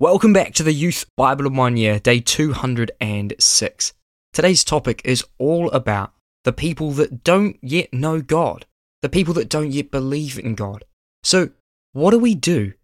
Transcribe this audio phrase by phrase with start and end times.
[0.00, 3.92] Welcome back to the Youth Bible of One Year, day 206.
[4.32, 6.12] Today's topic is all about
[6.44, 8.64] the people that don't yet know God,
[9.02, 10.84] the people that don't yet believe in God.
[11.24, 11.50] So,
[11.94, 12.74] what do we do?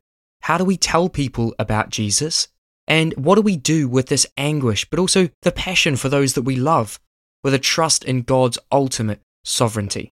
[0.40, 2.48] How do we tell people about Jesus?
[2.88, 6.42] And what do we do with this anguish, but also the passion for those that
[6.42, 6.98] we love,
[7.44, 10.10] with a trust in God's ultimate sovereignty?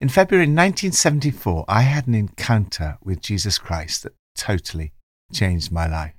[0.00, 4.92] In February 1974, I had an encounter with Jesus Christ that totally
[5.32, 6.14] changed my life.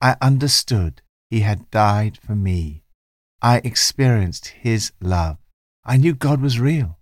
[0.00, 2.82] I understood He had died for me.
[3.40, 5.38] I experienced His love.
[5.84, 6.98] I knew God was real.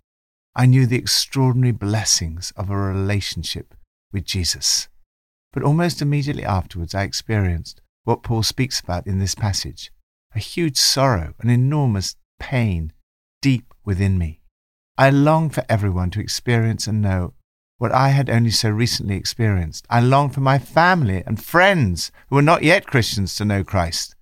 [0.54, 3.74] I knew the extraordinary blessings of a relationship
[4.12, 4.88] with Jesus.
[5.52, 9.90] But almost immediately afterwards, I experienced what Paul speaks about in this passage
[10.34, 12.92] a huge sorrow, an enormous pain
[13.42, 14.40] deep within me.
[14.96, 17.34] I long for everyone to experience and know
[17.80, 19.86] what I had only so recently experienced.
[19.88, 24.14] I longed for my family and friends who were not yet Christians to know Christ.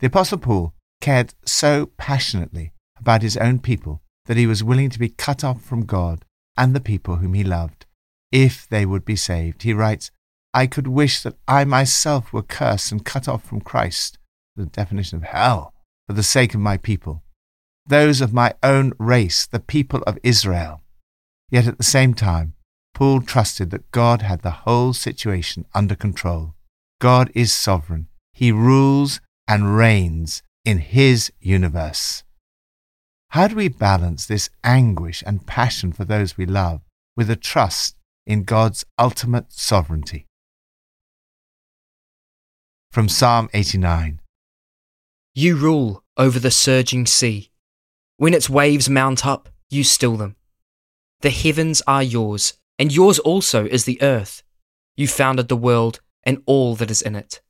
[0.00, 4.98] The Apostle Paul cared so passionately about his own people that he was willing to
[4.98, 7.86] be cut off from God and the people whom he loved,
[8.30, 9.62] if they would be saved.
[9.62, 10.10] He writes,
[10.52, 14.18] I could wish that I myself were cursed and cut off from Christ,
[14.54, 15.72] the definition of hell,
[16.06, 17.22] for the sake of my people,
[17.86, 20.82] those of my own race, the people of Israel.
[21.50, 22.52] Yet at the same time,
[22.98, 26.54] Paul trusted that God had the whole situation under control.
[27.00, 28.08] God is sovereign.
[28.32, 32.24] He rules and reigns in His universe.
[33.30, 36.80] How do we balance this anguish and passion for those we love
[37.16, 37.94] with a trust
[38.26, 40.26] in God's ultimate sovereignty?
[42.90, 44.20] From Psalm 89
[45.36, 47.52] You rule over the surging sea.
[48.16, 50.34] When its waves mount up, you still them.
[51.20, 54.42] The heavens are yours, and yours also is the earth.
[54.96, 57.40] You founded the world and all that is in it.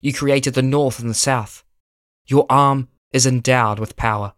[0.00, 1.64] You created the north and the south.
[2.26, 4.34] Your arm is endowed with power.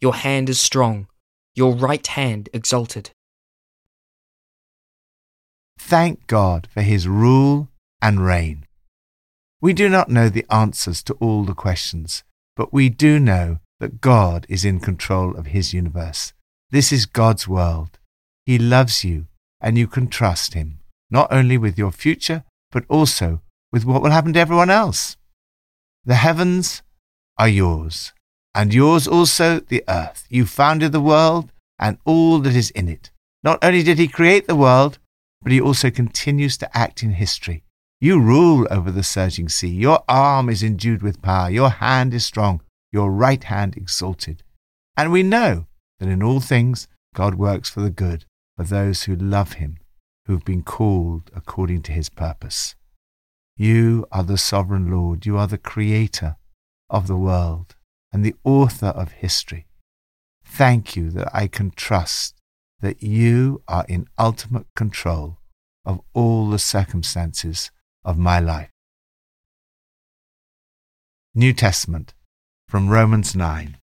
[0.00, 1.08] Your hand is strong,
[1.54, 3.10] your right hand exalted.
[5.78, 7.68] Thank God for his rule
[8.00, 8.66] and reign.
[9.60, 12.22] We do not know the answers to all the questions,
[12.56, 16.32] but we do know that God is in control of his universe.
[16.70, 17.98] This is God's world.
[18.46, 19.26] He loves you
[19.60, 23.40] and you can trust Him, not only with your future, but also
[23.72, 25.16] with what will happen to everyone else.
[26.04, 26.82] The heavens
[27.38, 28.12] are yours,
[28.54, 30.26] and yours also the earth.
[30.28, 33.10] You founded the world and all that is in it.
[33.42, 34.98] Not only did He create the world,
[35.42, 37.62] but He also continues to act in history.
[38.00, 39.68] You rule over the surging sea.
[39.68, 41.50] Your arm is endued with power.
[41.50, 42.62] Your hand is strong.
[42.92, 44.42] Your right hand exalted.
[44.96, 45.66] And we know
[45.98, 48.24] that in all things God works for the good
[48.60, 49.78] of those who love him,
[50.26, 52.74] who have been called according to his purpose.
[53.56, 55.24] You are the sovereign Lord.
[55.24, 56.36] You are the creator
[56.90, 57.74] of the world
[58.12, 59.66] and the author of history.
[60.44, 62.34] Thank you that I can trust
[62.80, 65.38] that you are in ultimate control
[65.86, 67.70] of all the circumstances
[68.04, 68.70] of my life.
[71.34, 72.12] New Testament
[72.68, 73.78] from Romans 9.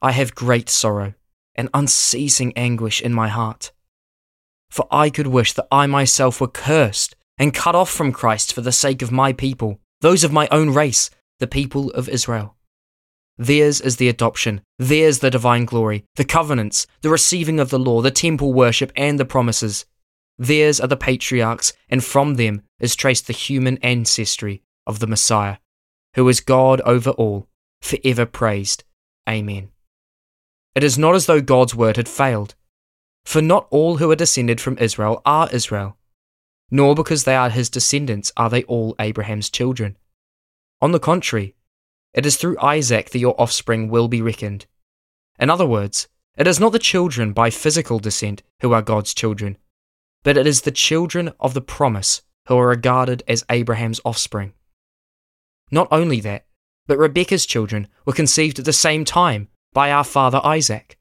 [0.00, 1.12] I have great sorrow
[1.58, 3.72] and unceasing anguish in my heart.
[4.70, 8.62] For I could wish that I myself were cursed and cut off from Christ for
[8.62, 11.10] the sake of my people, those of my own race,
[11.40, 12.54] the people of Israel.
[13.36, 18.02] Theirs is the adoption, theirs the divine glory, the covenants, the receiving of the law,
[18.02, 19.86] the temple worship, and the promises.
[20.38, 25.58] Theirs are the patriarchs, and from them is traced the human ancestry of the Messiah,
[26.14, 27.46] who is God over all,
[27.80, 28.84] forever praised.
[29.28, 29.70] Amen.
[30.74, 32.54] It is not as though God's word had failed.
[33.24, 35.98] For not all who are descended from Israel are Israel,
[36.70, 39.96] nor because they are his descendants are they all Abraham's children.
[40.80, 41.54] On the contrary,
[42.14, 44.66] it is through Isaac that your offspring will be reckoned.
[45.38, 49.58] In other words, it is not the children by physical descent who are God's children,
[50.22, 54.52] but it is the children of the promise who are regarded as Abraham's offspring.
[55.70, 56.46] Not only that,
[56.86, 60.98] but Rebekah's children were conceived at the same time by our father Isaac.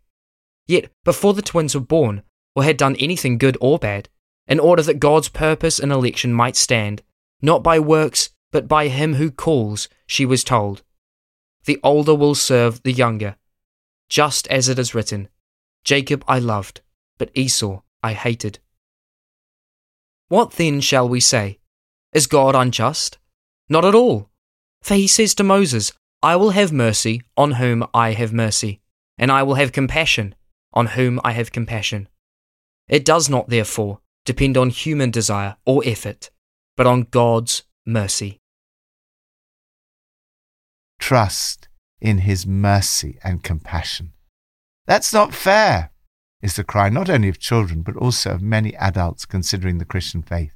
[0.68, 2.24] Yet, before the twins were born,
[2.56, 4.10] or had done anything good or bad,
[4.48, 7.04] in order that God's purpose and election might stand,
[7.42, 10.84] not by works, but by him who calls, she was told,
[11.66, 13.36] The older will serve the younger,
[14.10, 15.28] just as it is written,
[15.84, 16.82] Jacob I loved,
[17.18, 18.60] but Esau I hated.
[20.30, 21.60] What then shall we say?
[22.14, 23.18] Is God unjust?
[23.70, 24.30] Not at all.
[24.82, 25.94] For he says to Moses,
[26.24, 28.82] I will have mercy on whom I have mercy,
[29.18, 30.34] and I will have compassion
[30.74, 32.10] on whom I have compassion.
[32.88, 36.32] It does not, therefore, depend on human desire or effort,
[36.76, 38.40] but on God's mercy.
[41.00, 41.68] Trust
[42.02, 44.14] in his mercy and compassion.
[44.86, 45.92] That's not fair,
[46.42, 50.22] is the cry not only of children, but also of many adults considering the Christian
[50.24, 50.54] faith.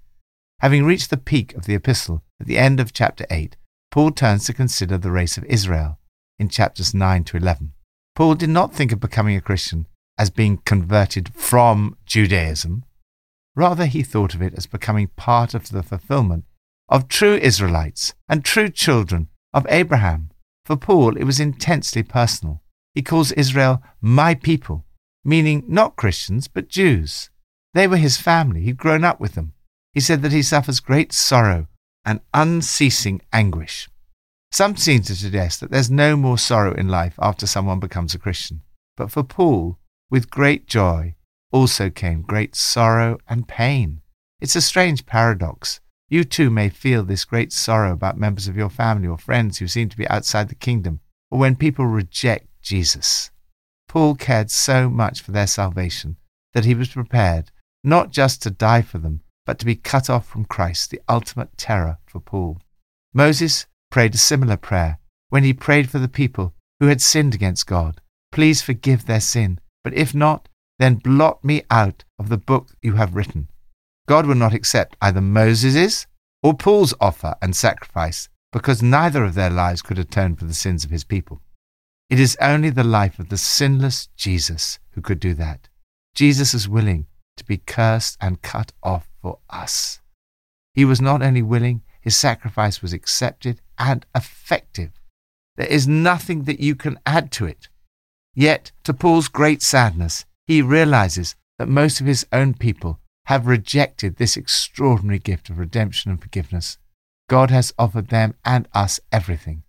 [0.59, 3.57] Having reached the peak of the epistle at the end of chapter 8,
[3.91, 5.99] Paul turns to consider the race of Israel
[6.39, 7.73] in chapters 9 to 11.
[8.15, 9.85] Paul did not think of becoming a Christian
[10.17, 12.85] as being converted from Judaism.
[13.53, 16.45] Rather, he thought of it as becoming part of the fulfillment
[16.87, 20.29] of true Israelites and true children of Abraham.
[20.65, 22.61] For Paul, it was intensely personal.
[22.95, 24.85] He calls Israel my people,
[25.25, 27.29] meaning not Christians, but Jews.
[27.73, 28.61] They were his family.
[28.61, 29.51] He'd grown up with them.
[29.91, 31.67] He said that he suffers great sorrow
[32.05, 33.89] and unceasing anguish.
[34.51, 38.19] Some seem to suggest that there's no more sorrow in life after someone becomes a
[38.19, 38.61] Christian.
[38.97, 39.77] But for Paul,
[40.09, 41.15] with great joy
[41.51, 44.01] also came great sorrow and pain.
[44.41, 45.79] It's a strange paradox.
[46.09, 49.67] You too may feel this great sorrow about members of your family or friends who
[49.67, 50.99] seem to be outside the kingdom,
[51.29, 53.31] or when people reject Jesus.
[53.87, 56.17] Paul cared so much for their salvation
[56.53, 57.51] that he was prepared
[57.83, 61.57] not just to die for them, but to be cut off from Christ, the ultimate
[61.57, 62.59] terror for Paul.
[63.13, 64.99] Moses prayed a similar prayer
[65.29, 68.01] when he prayed for the people who had sinned against God.
[68.31, 70.47] Please forgive their sin, but if not,
[70.79, 73.49] then blot me out of the book you have written.
[74.07, 76.07] God will not accept either Moses's
[76.41, 80.83] or Paul's offer and sacrifice because neither of their lives could atone for the sins
[80.83, 81.41] of his people.
[82.09, 85.69] It is only the life of the sinless Jesus who could do that.
[86.15, 87.05] Jesus is willing
[87.37, 89.99] to be cursed and cut off for us.
[90.73, 94.91] He was not only willing, his sacrifice was accepted and effective.
[95.55, 97.67] There is nothing that you can add to it.
[98.33, 104.15] Yet, to Paul's great sadness, he realizes that most of his own people have rejected
[104.15, 106.77] this extraordinary gift of redemption and forgiveness.
[107.29, 109.63] God has offered them and us everything,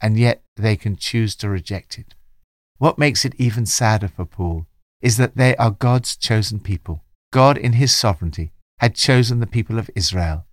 [0.00, 2.14] and yet they can choose to reject it.
[2.76, 4.66] What makes it even sadder for Paul
[5.00, 7.02] is that they are God's chosen people.
[7.32, 10.46] God, in his sovereignty, had chosen the people of Israel.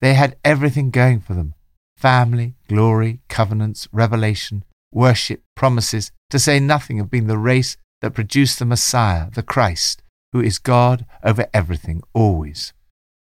[0.00, 1.54] They had everything going for them
[1.96, 8.58] family, glory, covenants, revelation, worship, promises, to say nothing of being the race that produced
[8.58, 10.02] the Messiah, the Christ,
[10.32, 12.74] who is God over everything, always.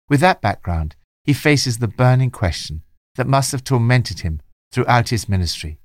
[0.07, 2.83] With that background, he faces the burning question
[3.15, 4.41] that must have tormented him
[4.71, 5.79] throughout his ministry.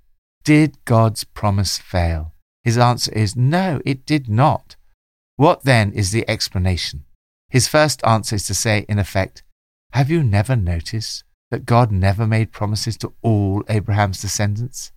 [0.45, 2.35] Did God's promise fail?
[2.63, 4.77] His answer is no, it did not.
[5.37, 7.05] What then is the explanation?
[7.55, 9.45] His first answer is to say, in effect,
[9.93, 11.23] Have you never noticed
[11.53, 14.91] that God never made promises to all Abraham's descendants?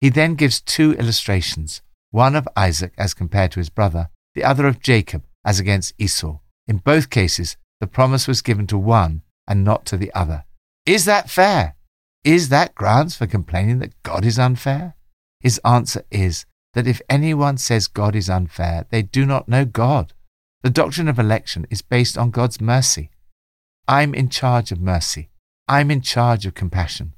[0.00, 4.66] He then gives two illustrations, one of Isaac as compared to his brother, the other
[4.66, 6.38] of Jacob as against Esau.
[6.66, 10.46] In both cases, the promise was given to one and not to the other.
[10.86, 11.76] Is that fair?
[12.24, 14.94] Is that grounds for complaining that God is unfair?
[15.38, 20.14] His answer is that if anyone says God is unfair, they do not know God.
[20.64, 23.10] The doctrine of election is based on God's mercy.
[23.86, 25.28] I'm in charge of mercy.
[25.68, 27.12] I'm in charge of compassion.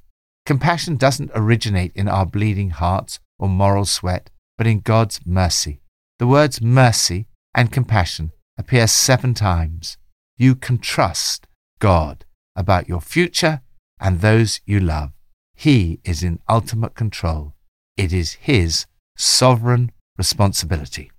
[0.44, 5.80] Compassion doesn't originate in our bleeding hearts or moral sweat, but in God's mercy.
[6.18, 9.96] The words mercy and compassion appear seven times.
[10.36, 11.46] You can trust
[11.78, 12.24] God
[12.56, 13.60] about your future
[14.00, 15.12] and those you love.
[15.54, 17.54] He is in ultimate control.
[17.96, 18.86] It is His
[19.16, 21.12] sovereign responsibility.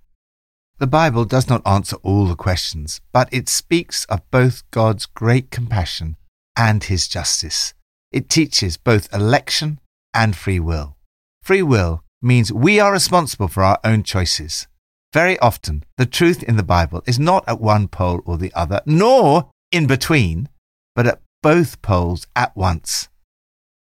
[0.78, 5.50] The Bible does not answer all the questions, but it speaks of both God's great
[5.50, 6.16] compassion
[6.56, 7.74] and His justice.
[8.12, 9.80] It teaches both election
[10.14, 10.96] and free will.
[11.42, 14.68] Free will means we are responsible for our own choices.
[15.12, 18.80] Very often, the truth in the Bible is not at one pole or the other,
[18.86, 20.48] nor in between,
[20.94, 23.08] but at both poles at once.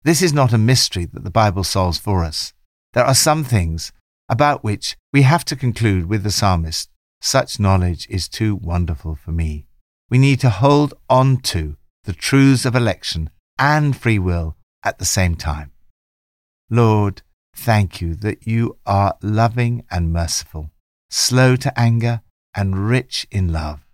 [0.04, 2.54] This is not a mystery that the Bible solves for us.
[2.94, 3.92] There are some things
[4.30, 6.90] about which we have to conclude with the psalmist
[7.22, 9.68] such knowledge is too wonderful for me.
[10.10, 15.06] We need to hold on to the truths of election and free will at the
[15.06, 15.72] same time.
[16.70, 17.22] Lord,
[17.56, 20.72] thank you that you are loving and merciful,
[21.10, 22.22] slow to anger
[22.56, 23.86] and rich in love.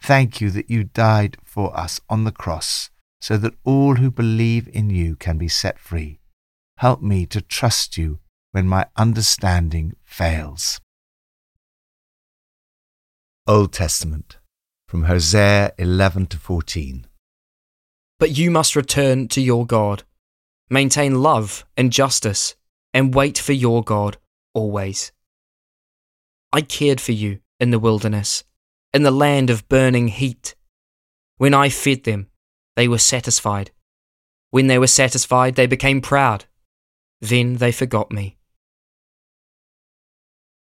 [0.00, 4.68] Thank you that you died for us on the cross so that all who believe
[4.72, 6.20] in you can be set free.
[6.78, 8.18] Help me to trust you
[8.52, 10.80] when my understanding fails.
[13.46, 14.38] Old Testament
[14.88, 17.06] from Hosea 11 to 14.
[18.18, 20.02] But you must return to your God.
[20.68, 22.56] Maintain love and justice,
[22.92, 24.16] and wait for your God
[24.52, 25.12] always.
[26.52, 28.42] I cared for you in the wilderness,
[28.92, 30.56] in the land of burning heat.
[31.38, 32.28] When I fed them,
[32.74, 33.70] they were satisfied.
[34.50, 36.46] When they were satisfied, they became proud.
[37.20, 38.38] Then they forgot me.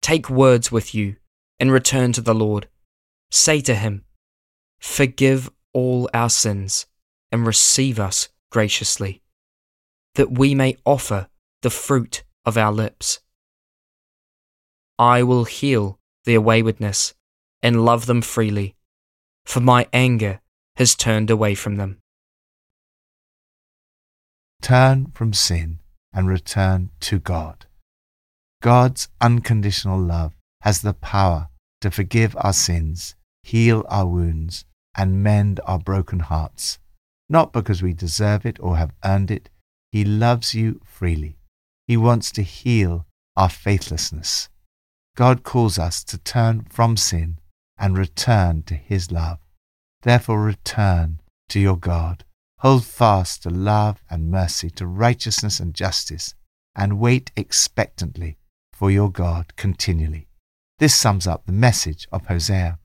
[0.04, 1.16] Take words with you
[1.58, 2.68] and return to the Lord.
[3.30, 4.04] Say to him,
[4.78, 6.84] Forgive all our sins
[7.32, 9.22] and receive us graciously,
[10.16, 11.28] that we may offer
[11.62, 13.20] the fruit of our lips.
[14.98, 17.14] I will heal their waywardness
[17.62, 18.76] and love them freely,
[19.46, 20.42] for my anger
[20.76, 21.96] has turned away from them.
[24.60, 25.78] Turn from sin
[26.12, 27.64] and return to God.
[28.64, 31.50] God's unconditional love has the power
[31.82, 34.64] to forgive our sins, heal our wounds,
[34.96, 36.78] and mend our broken hearts.
[37.28, 39.50] Not because we deserve it or have earned it,
[39.92, 41.36] He loves you freely.
[41.86, 43.04] He wants to heal
[43.36, 44.48] our faithlessness.
[45.14, 47.40] God calls us to turn from sin
[47.76, 49.40] and return to His love.
[50.04, 52.24] Therefore, return to your God.
[52.60, 56.34] Hold fast to love and mercy, to righteousness and justice,
[56.74, 58.38] and wait expectantly
[58.74, 60.26] for your God continually.
[60.78, 62.78] This sums up the message of Hosea.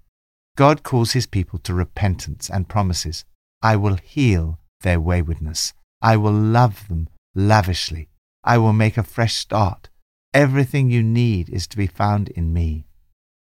[0.55, 3.25] God calls his people to repentance and promises,
[3.62, 5.74] I will heal their waywardness.
[6.01, 8.10] I will love them lavishly.
[8.43, 9.89] I will make a fresh start.
[10.34, 12.86] Everything you need is to be found in me.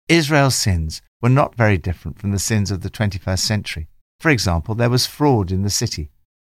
[0.09, 3.87] Israel's sins were not very different from the sins of the 21st century.
[4.19, 6.09] For example, there was fraud in the city.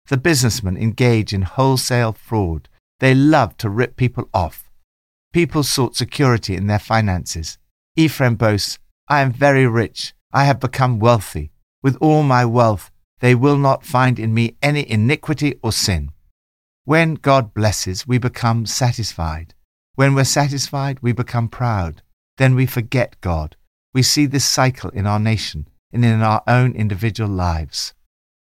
[0.07, 2.67] The businessmen engaged in wholesale fraud.
[2.99, 4.64] They loved to rip people off.
[5.35, 7.57] People sought security in their finances.
[7.97, 10.13] Ephraim boasts, I am very rich.
[10.31, 11.51] I have become wealthy.
[11.83, 12.89] With all my wealth,
[13.19, 16.11] they will not find in me any iniquity or sin.
[16.85, 19.53] When God blesses, we become satisfied.
[19.95, 22.01] When we're satisfied, we become proud.
[22.37, 23.57] Then we forget God.
[23.93, 27.93] We see this cycle in our nation and in our own individual lives.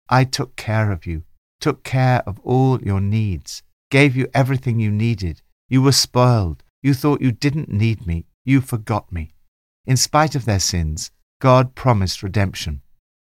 [0.09, 1.23] I took care of you,
[1.61, 5.41] took care of all your needs, gave you everything you needed.
[5.69, 6.65] You were spoiled.
[6.83, 8.27] You thought you didn't need me.
[8.45, 9.33] You forgot me.
[9.87, 11.11] In spite of their sins,
[11.41, 12.83] God promised redemption.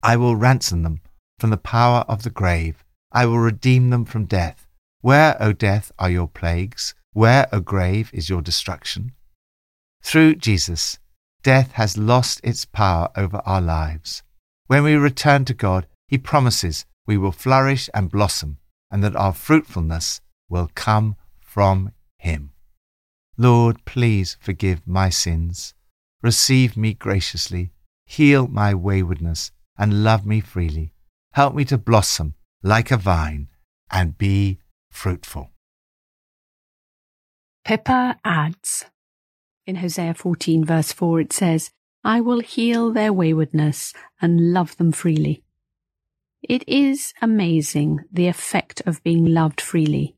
[0.03, 1.01] I will ransom them
[1.39, 2.85] from the power of the grave.
[3.13, 4.67] I will redeem them from death.
[5.01, 6.95] Where, O death, are your plagues?
[7.13, 9.13] Where, O grave, is your destruction?
[10.03, 10.99] Through Jesus,
[11.43, 14.23] death has lost its power over our lives.
[14.67, 18.57] When we return to God, He promises we will flourish and blossom,
[18.91, 22.54] and that our fruitfulness will come from Him.
[23.37, 25.75] Lord, please forgive my sins.
[26.23, 27.73] Receive me graciously,
[28.07, 30.93] heal my waywardness, and love me freely.
[31.33, 33.49] Help me to blossom like a vine
[33.91, 34.59] and be
[34.91, 35.50] fruitful.
[37.64, 38.85] Pippa adds
[39.67, 41.71] in Hosea 14, verse 4, it says,
[42.03, 45.43] I will heal their waywardness and love them freely.
[46.43, 50.17] It is amazing the effect of being loved freely.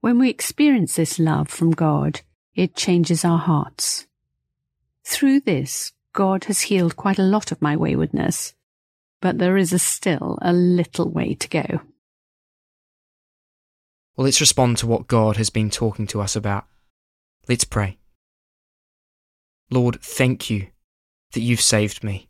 [0.00, 2.20] When we experience this love from God,
[2.56, 4.06] it changes our hearts.
[5.04, 8.54] Through this, God has healed quite a lot of my waywardness,
[9.20, 11.80] but there is a still a little way to go.
[14.16, 16.64] Well, let's respond to what God has been talking to us about.
[17.46, 17.98] Let's pray.
[19.70, 20.68] Lord, thank you
[21.32, 22.28] that you've saved me.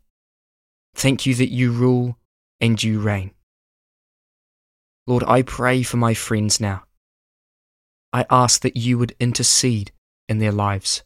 [0.93, 2.17] Thank you that you rule
[2.59, 3.31] and you reign.
[5.05, 6.83] Lord, I pray for my friends now.
[8.11, 9.91] I ask that you would intercede
[10.27, 11.03] in their lives.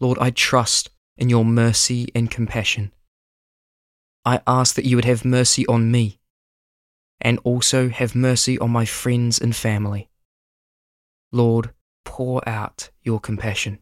[0.00, 2.90] Lord, I trust in your mercy and compassion.
[4.24, 6.20] I ask that you would have mercy on me
[7.20, 10.08] and also have mercy on my friends and family.
[11.32, 13.80] Lord, pour out your compassion.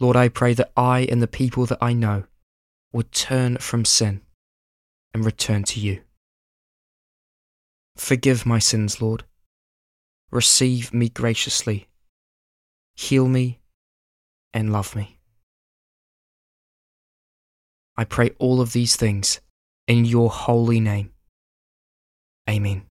[0.00, 2.24] Lord, I pray that I and the people that I know
[2.90, 4.22] would turn from sin
[5.12, 6.00] and return to you.
[7.96, 9.24] Forgive my sins, Lord.
[10.30, 11.88] Receive me graciously.
[12.96, 13.60] Heal me
[14.54, 15.18] and love me.
[17.96, 19.40] I pray all of these things
[19.86, 21.10] in your holy name.
[22.48, 22.89] Amen.